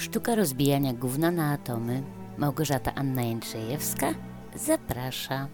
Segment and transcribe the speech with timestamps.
[0.00, 2.02] Sztuka rozbijania gówna na atomy.
[2.38, 4.14] Małgorzata Anna Jędrzejewska
[4.66, 5.48] zaprasza.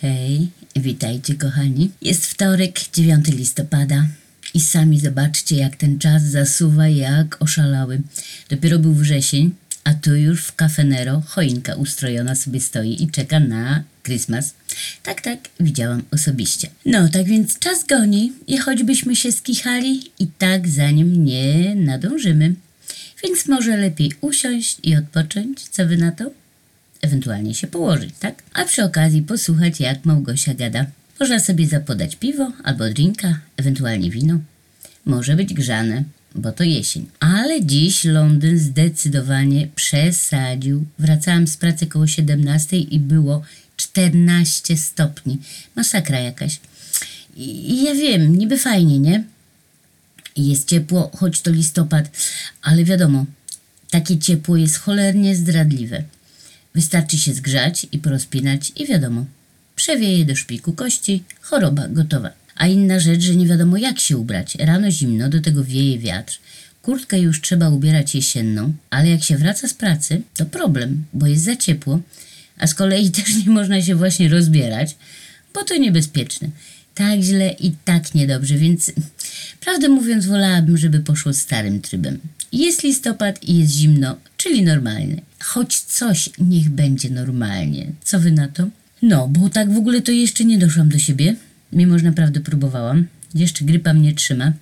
[0.00, 1.90] Hej, witajcie kochani.
[2.02, 4.04] Jest wtorek, 9 listopada
[4.54, 8.00] i sami zobaczcie jak ten czas zasuwa jak oszalały.
[8.50, 9.50] Dopiero był wrzesień,
[9.84, 14.54] a tu już w Cafe Nero choinka ustrojona sobie stoi i czeka na Christmas.
[15.02, 16.68] Tak, tak, widziałam osobiście.
[16.86, 22.54] No, tak więc czas goni i choćbyśmy się skichali i tak za nim nie nadążymy.
[23.24, 26.30] Więc może lepiej usiąść i odpocząć, co wy na to?
[27.04, 28.42] ewentualnie się położyć, tak?
[28.52, 30.86] A przy okazji posłuchać, jak Małgosia gada.
[31.20, 34.38] Można sobie zapodać piwo albo drinka, ewentualnie wino.
[35.04, 36.04] Może być grzane,
[36.34, 37.06] bo to jesień.
[37.20, 40.84] Ale dziś Londyn zdecydowanie przesadził.
[40.98, 43.42] Wracałam z pracy koło 17 i było
[43.76, 45.38] 14 stopni.
[45.76, 46.60] Masakra jakaś.
[47.36, 49.24] I ja wiem, niby fajnie, nie?
[50.36, 52.10] Jest ciepło, choć to listopad,
[52.62, 53.26] ale wiadomo,
[53.90, 56.02] takie ciepło jest cholernie zdradliwe.
[56.74, 59.24] Wystarczy się zgrzać i porozpinać i wiadomo,
[59.76, 62.30] przewieje do szpiku kości, choroba gotowa.
[62.56, 64.54] A inna rzecz, że nie wiadomo jak się ubrać.
[64.54, 66.38] Rano zimno, do tego wieje wiatr.
[66.82, 71.44] Kurtkę już trzeba ubierać jesienną, ale jak się wraca z pracy, to problem, bo jest
[71.44, 72.00] za ciepło,
[72.58, 74.96] a z kolei też nie można się właśnie rozbierać,
[75.54, 76.48] bo to niebezpieczne.
[76.94, 78.92] Tak źle i tak niedobrze, więc
[79.60, 82.18] prawdę mówiąc wolałabym, żeby poszło starym trybem.
[82.52, 85.22] Jest listopad i jest zimno, czyli normalnie.
[85.40, 87.92] Choć coś niech będzie normalnie.
[88.04, 88.68] Co wy na to?
[89.02, 91.36] No, bo tak w ogóle to jeszcze nie doszłam do siebie,
[91.72, 93.06] mimo że naprawdę próbowałam.
[93.34, 94.52] Jeszcze grypa mnie trzyma.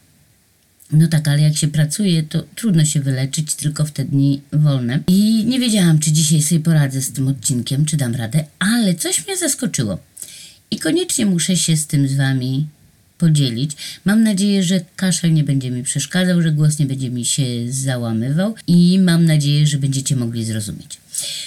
[0.93, 5.01] No tak, ale jak się pracuje, to trudno się wyleczyć tylko w te dni wolne.
[5.09, 9.27] I nie wiedziałam, czy dzisiaj sobie poradzę z tym odcinkiem, czy dam radę, ale coś
[9.27, 9.99] mnie zaskoczyło.
[10.73, 12.67] I koniecznie muszę się z tym z wami
[13.19, 13.70] podzielić.
[14.05, 18.55] Mam nadzieję, że kaszel nie będzie mi przeszkadzał, że głos nie będzie mi się załamywał
[18.67, 20.98] i mam nadzieję, że będziecie mogli zrozumieć.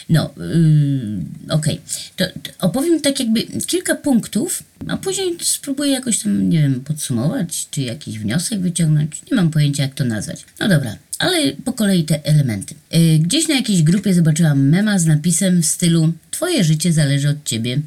[0.09, 1.81] No, yy, okej.
[2.15, 7.67] To, to opowiem tak jakby kilka punktów, a później spróbuję jakoś tam, nie wiem, podsumować,
[7.71, 9.21] czy jakiś wniosek wyciągnąć.
[9.31, 10.45] Nie mam pojęcia, jak to nazwać.
[10.59, 12.75] No dobra, ale po kolei te elementy.
[12.91, 17.43] Yy, gdzieś na jakiejś grupie zobaczyłam mema z napisem w stylu Twoje życie zależy od
[17.43, 17.81] ciebie,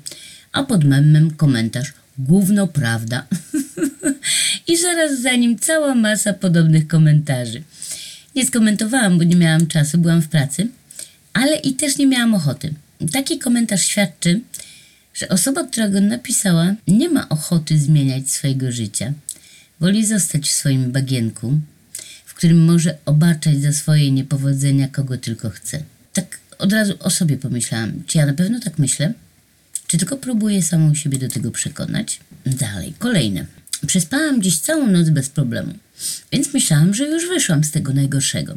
[0.58, 3.26] a pod memem komentarz Gówno prawda.
[4.70, 7.62] I zaraz za nim cała masa podobnych komentarzy.
[8.34, 10.68] Nie skomentowałam, bo nie miałam czasu, byłam w pracy,
[11.32, 12.74] ale i też nie miałam ochoty.
[13.12, 14.40] Taki komentarz świadczy,
[15.14, 19.12] że osoba, która go napisała, nie ma ochoty zmieniać swojego życia.
[19.80, 21.60] Woli zostać w swoim bagienku,
[22.24, 25.82] w którym może obarczać za swoje niepowodzenia kogo tylko chce.
[26.12, 28.02] Tak od razu o sobie pomyślałam.
[28.06, 29.12] Czy ja na pewno tak myślę?
[29.88, 32.20] Czy tylko próbuję samą siebie do tego przekonać?
[32.46, 33.46] Dalej, kolejne.
[33.86, 35.74] Przespałam dziś całą noc bez problemu,
[36.32, 38.56] więc myślałam, że już wyszłam z tego najgorszego.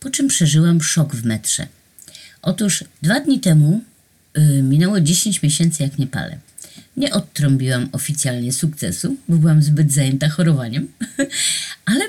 [0.00, 1.66] Po czym przeżyłam szok w metrze.
[2.42, 3.80] Otóż dwa dni temu
[4.36, 6.38] yy, minęło 10 miesięcy jak nie palę.
[6.96, 10.88] Nie odtrąbiłam oficjalnie sukcesu, bo byłam zbyt zajęta chorowaniem,
[11.84, 12.04] ale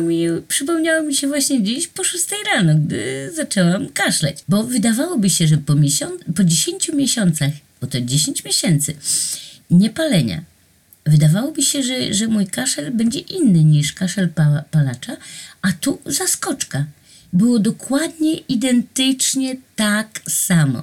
[0.00, 2.24] mi, przypomniało mi się właśnie dziś po 6
[2.54, 4.38] rano, gdy zaczęłam kaszleć.
[4.48, 7.50] Bo wydawałoby się, że po, miesiąc, po 10 miesiącach,
[7.86, 8.94] bo to 10 miesięcy
[9.70, 10.42] niepalenia,
[11.06, 15.16] wydawałoby się, że, że mój kaszel będzie inny niż kaszel pa, palacza,
[15.62, 16.84] a tu zaskoczka.
[17.32, 20.82] Było dokładnie identycznie tak samo.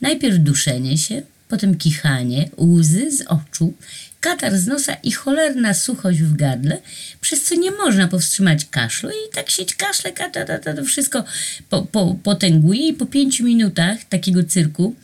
[0.00, 3.74] Najpierw duszenie się, potem kichanie, łzy z oczu,
[4.20, 6.80] katar z nosa i cholerna suchość w gardle,
[7.20, 11.24] przez co nie można powstrzymać kaszlu i tak sieć kaszle, kata, ta, ta, to wszystko
[11.70, 14.94] po, po, potęguje i po pięciu minutach takiego cyrku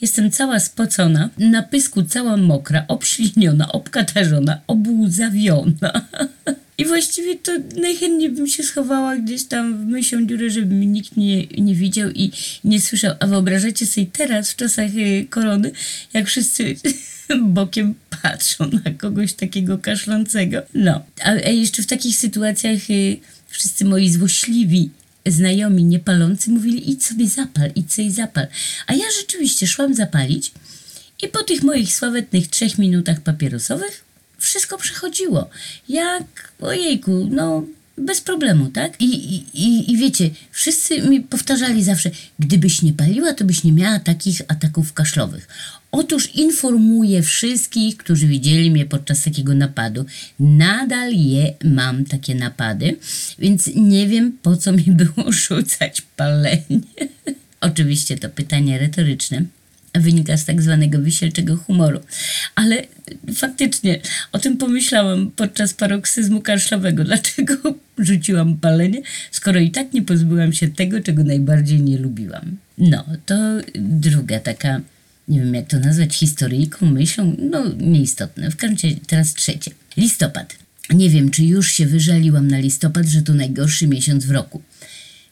[0.00, 5.92] Jestem cała spocona, na pysku cała mokra, obśliniona, obkatarzona, obłzawiona.
[6.78, 11.16] I właściwie to najchętniej bym się schowała gdzieś tam w mysią dziurę, żeby mnie nikt
[11.16, 12.30] nie, nie widział i
[12.64, 13.14] nie słyszał.
[13.20, 15.72] A wyobrażacie sobie teraz, w czasach y, korony,
[16.14, 16.76] jak wszyscy
[17.56, 20.62] bokiem patrzą na kogoś takiego kaszlącego.
[20.74, 23.16] No, a, jeszcze w takich sytuacjach y,
[23.48, 24.90] wszyscy moi złośliwi
[25.30, 28.46] znajomi niepalący mówili idź sobie zapal, idź sobie zapal.
[28.86, 30.52] A ja rzeczywiście szłam zapalić
[31.22, 34.04] i po tych moich sławetnych trzech minutach papierosowych
[34.38, 35.50] wszystko przechodziło.
[35.88, 37.64] Jak, ojejku, no
[37.98, 39.00] bez problemu, tak?
[39.00, 43.98] I, i, i, wiecie, wszyscy mi powtarzali zawsze, gdybyś nie paliła, to byś nie miała
[43.98, 45.48] takich ataków kaszlowych.
[45.92, 50.04] Otóż informuję wszystkich, którzy widzieli mnie podczas takiego napadu.
[50.40, 52.96] Nadal je mam takie napady,
[53.38, 56.80] więc nie wiem po co mi było rzucać palenie.
[57.60, 59.42] Oczywiście to pytanie retoryczne.
[60.00, 62.00] Wynika z tak zwanego wisielczego humoru.
[62.54, 62.82] Ale
[63.34, 64.00] faktycznie
[64.32, 67.04] o tym pomyślałam podczas paroksyzmu kaszlowego.
[67.08, 67.54] Dlaczego
[67.98, 72.56] rzuciłam palenie, skoro i tak nie pozbyłam się tego, czego najbardziej nie lubiłam?
[72.78, 73.34] No, to
[73.74, 74.80] druga taka,
[75.28, 78.50] nie wiem jak to nazwać, historyjką, myślą, no nieistotne.
[78.50, 79.70] W każdym razie teraz trzecie.
[79.96, 80.56] Listopad.
[80.90, 84.62] Nie wiem, czy już się wyżaliłam na listopad, że to najgorszy miesiąc w roku.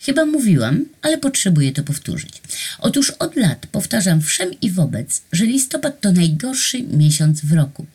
[0.07, 2.43] Chyba mówiłam, ale potrzebuję to powtórzyć.
[2.79, 7.87] Otóż od lat powtarzam wszem i wobec, że listopad to najgorszy miesiąc w roku.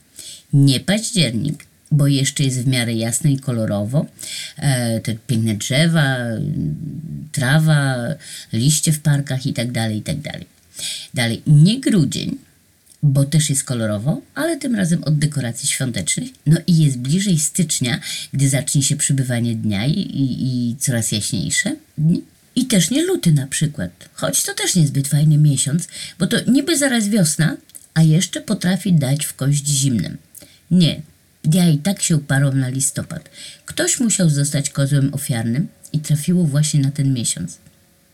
[0.53, 4.05] Nie październik, bo jeszcze jest w miarę jasno i kolorowo.
[4.57, 6.17] E, te piękne drzewa,
[7.31, 7.95] trawa,
[8.53, 10.17] liście w parkach i tak dalej, i tak.
[11.13, 12.37] Dalej, nie grudzień,
[13.03, 16.29] bo też jest kolorowo, ale tym razem od dekoracji świątecznych.
[16.45, 17.99] No i jest bliżej stycznia,
[18.33, 22.23] gdy zacznie się przybywanie dnia i, i, i coraz jaśniejsze dni.
[22.55, 25.87] I też nie luty na przykład, choć to też niezbyt fajny miesiąc,
[26.19, 27.57] bo to niby zaraz wiosna,
[27.93, 30.17] a jeszcze potrafi dać w kość zimnem.
[30.71, 31.01] Nie,
[31.53, 33.29] ja i tak się uparłam na listopad.
[33.65, 37.57] Ktoś musiał zostać kozłem ofiarnym i trafiło właśnie na ten miesiąc.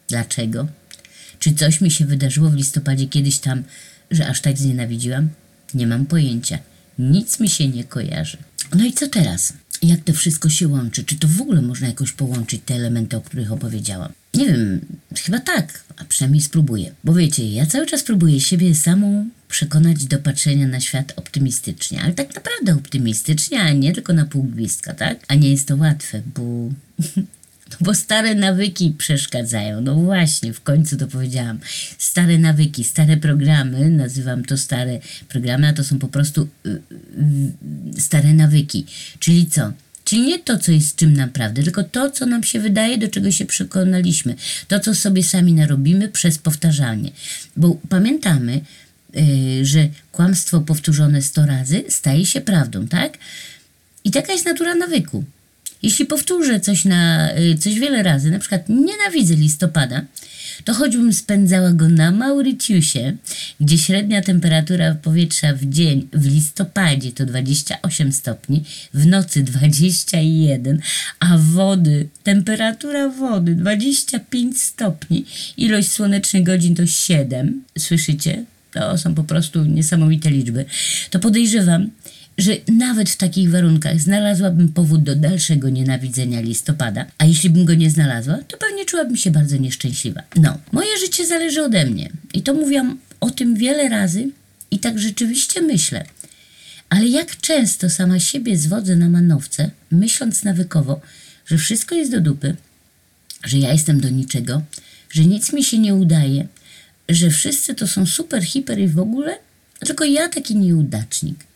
[0.07, 0.67] Dlaczego?
[1.39, 3.63] Czy coś mi się wydarzyło w listopadzie kiedyś tam,
[4.12, 5.30] że aż tak znienawidziłam?
[5.74, 6.59] Nie mam pojęcia.
[7.00, 8.38] Nic mi się nie kojarzy.
[8.75, 9.54] No i co teraz?
[9.81, 11.04] Jak to wszystko się łączy?
[11.04, 14.12] Czy to w ogóle można jakoś połączyć te elementy, o których opowiedziałam?
[14.33, 14.80] Nie wiem,
[15.25, 16.92] chyba tak, a przynajmniej spróbuję.
[17.04, 22.13] Bo wiecie, ja cały czas próbuję siebie samą przekonać do patrzenia na świat optymistycznie, ale
[22.13, 25.19] tak naprawdę optymistycznie, a nie tylko na pół gwizdka, tak?
[25.27, 26.42] A nie jest to łatwe, bo
[27.71, 29.81] No bo stare nawyki przeszkadzają.
[29.81, 31.59] No właśnie, w końcu to powiedziałam.
[31.97, 36.69] Stare nawyki, stare programy, nazywam to stare programy, a to są po prostu y,
[37.97, 38.85] y, stare nawyki.
[39.19, 39.71] Czyli co?
[40.03, 43.31] Czyli nie to, co jest czym naprawdę, tylko to, co nam się wydaje, do czego
[43.31, 44.35] się przekonaliśmy.
[44.67, 47.11] To, co sobie sami narobimy przez powtarzanie.
[47.57, 48.61] Bo pamiętamy,
[49.13, 53.17] yy, że kłamstwo powtórzone 100 razy staje się prawdą, tak?
[54.03, 55.23] I taka jest natura nawyku.
[55.83, 60.01] Jeśli powtórzę coś, na, y, coś wiele razy, na przykład nienawidzę listopada,
[60.65, 63.18] to choćbym spędzała go na Mauritiusie,
[63.62, 68.63] gdzie średnia temperatura powietrza w dzień w listopadzie to 28 stopni,
[68.94, 70.81] w nocy 21,
[71.19, 75.25] a wody, temperatura wody 25 stopni,
[75.57, 77.63] ilość słonecznych godzin to 7.
[77.77, 78.45] Słyszycie?
[78.71, 80.65] To są po prostu niesamowite liczby.
[81.09, 81.89] To podejrzewam,
[82.37, 87.73] że nawet w takich warunkach znalazłabym powód do dalszego nienawidzenia listopada, a jeśli bym go
[87.73, 90.23] nie znalazła, to pewnie czułabym się bardzo nieszczęśliwa.
[90.35, 94.29] No, moje życie zależy ode mnie i to mówiłam o tym wiele razy
[94.71, 96.05] i tak rzeczywiście myślę.
[96.89, 101.01] Ale jak często sama siebie zwodzę na manowce, myśląc nawykowo,
[101.45, 102.55] że wszystko jest do dupy,
[103.45, 104.61] że ja jestem do niczego,
[105.09, 106.47] że nic mi się nie udaje,
[107.09, 109.37] że wszyscy to są super, hiper i w ogóle,
[109.79, 111.47] tylko ja taki nieudacznik.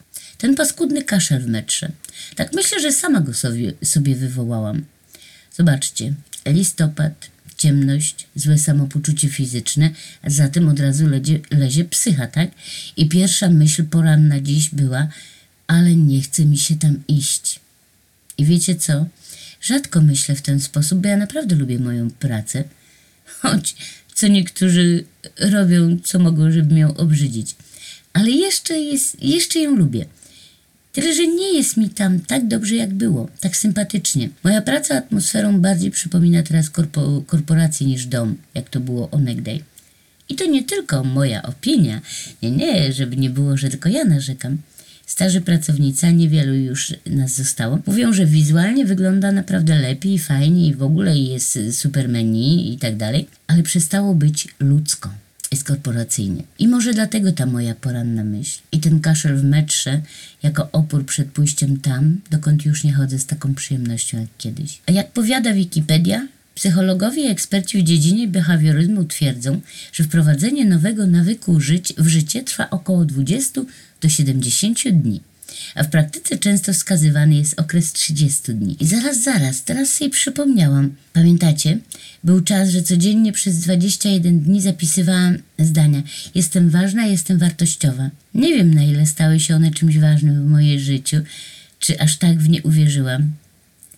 [0.42, 1.92] Ten paskudny kaszel w metrze.
[2.36, 4.86] Tak myślę, że sama go sobie, sobie wywołałam.
[5.58, 6.14] Zobaczcie,
[6.46, 9.90] listopad, ciemność, złe samopoczucie fizyczne,
[10.22, 12.50] a za tym od razu lezie, lezie psycha, tak?
[12.98, 15.08] I pierwsza myśl poranna dziś była,
[15.68, 17.60] ale nie chce mi się tam iść.
[18.38, 19.06] I wiecie co?
[19.62, 22.64] Rzadko myślę w ten sposób, bo ja naprawdę lubię moją pracę.
[23.26, 23.76] Choć
[24.14, 25.04] co niektórzy
[25.40, 27.56] robią, co mogą, żeby ją obrzydzić.
[28.14, 30.06] Ale jeszcze, jest, jeszcze ją lubię.
[30.92, 34.30] Tyle, że nie jest mi tam tak dobrze, jak było, tak sympatycznie.
[34.44, 39.64] Moja praca atmosferą bardziej przypomina teraz korpo, korporację niż dom, jak to było onegdaj.
[40.30, 42.02] I to nie tylko moja opinia.
[42.42, 44.58] Nie, nie, żeby nie było, że tylko ja narzekam.
[45.06, 50.76] Starzy pracownicy, a niewielu już nas zostało, mówią, że wizualnie wygląda naprawdę lepiej, fajnie i
[50.76, 55.10] w ogóle jest super menu i tak dalej, ale przestało być ludzko
[55.52, 56.44] jest korporacyjnie.
[56.60, 58.60] I może dlatego ta moja poranna myśl.
[58.72, 60.02] I ten kaszel w metrze
[60.44, 64.82] jako opór przed pójściem tam, dokąd już nie chodzę z taką przyjemnością jak kiedyś.
[64.88, 69.62] A jak powiada Wikipedia, psychologowie i eksperci w dziedzinie behawioryzmu twierdzą,
[69.94, 73.62] że wprowadzenie nowego nawyku żyć w życie trwa około 20
[74.02, 75.22] do 70 dni
[75.76, 78.78] a w praktyce często wskazywany jest okres 30 dni.
[78.80, 80.96] I zaraz, zaraz, teraz sobie przypomniałam.
[81.14, 81.78] Pamiętacie?
[82.24, 86.04] Był czas, że codziennie przez 21 dni zapisywałam zdania.
[86.36, 88.10] Jestem ważna, jestem wartościowa.
[88.34, 91.18] Nie wiem, na ile stały się one czymś ważnym w moim życiu,
[91.80, 93.32] czy aż tak w nie uwierzyłam.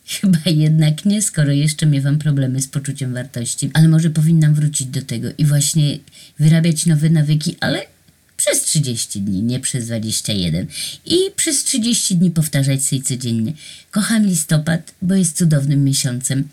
[0.22, 3.70] Chyba jednak nie, skoro jeszcze miewam problemy z poczuciem wartości.
[3.74, 6.00] Ale może powinnam wrócić do tego i właśnie
[6.40, 7.93] wyrabiać nowe nawyki, ale
[8.46, 10.68] przez 30 dni, nie przez 21.
[11.06, 13.54] I przez 30 dni powtarzać sobie codziennie.
[13.92, 16.48] Kocham listopad, bo jest cudownym miesiącem.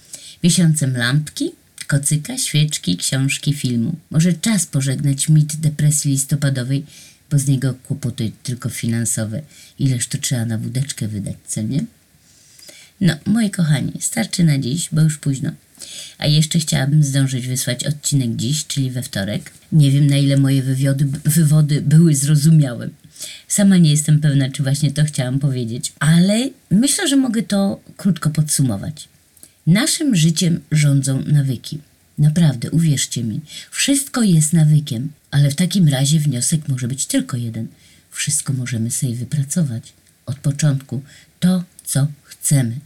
[0.45, 1.51] Miesiącem lampki,
[1.87, 3.97] kocyka, świeczki, książki, filmu.
[4.11, 6.85] Może czas pożegnać mit depresji listopadowej,
[7.31, 9.43] bo z niego kłopoty tylko finansowe.
[9.79, 11.85] Ileż to trzeba na wódeczkę wydać, co nie?
[13.01, 15.51] No, moi kochani, starczy na dziś, bo już późno.
[16.19, 19.53] A jeszcze chciałabym zdążyć wysłać odcinek dziś, czyli we wtorek.
[19.73, 22.89] Nie wiem, na ile moje wywiody, wywody były zrozumiałe.
[23.49, 28.31] Sama nie jestem pewna, czy właśnie to chciałam powiedzieć, ale myślę, że mogę to krótko
[28.31, 29.09] podsumować.
[29.67, 31.79] Naszym życiem rządzą nawyki.
[32.19, 37.67] Naprawdę, uwierzcie mi, wszystko jest nawykiem, ale w takim razie wniosek może być tylko jeden.
[38.11, 39.93] Wszystko możemy sobie wypracować
[40.27, 41.03] od początku
[41.41, 42.77] to, co chcemy.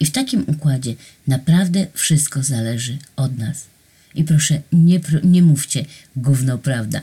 [0.00, 0.94] I w takim układzie
[1.26, 3.66] naprawdę wszystko zależy od nas.
[4.14, 5.84] I proszę, nie, nie mówcie
[6.16, 7.02] gówno prawda,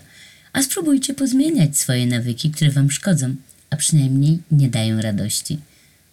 [0.53, 3.35] a spróbujcie pozmieniać swoje nawyki, które wam szkodzą,
[3.69, 5.59] a przynajmniej nie dają radości.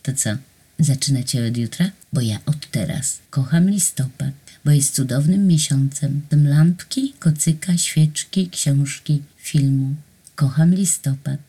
[0.02, 0.30] To co,
[0.78, 1.90] zaczynacie od jutra?
[2.12, 4.32] Bo ja od teraz kocham listopad,
[4.64, 6.20] bo jest cudownym miesiącem.
[6.28, 9.94] Tym lampki, kocyka, świeczki, książki, filmu.
[10.35, 11.40] Kocham listopad,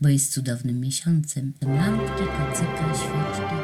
[0.00, 1.52] bo jest cudownym miesiącem.
[1.60, 3.63] Tym lampki, kocyka, świeczki,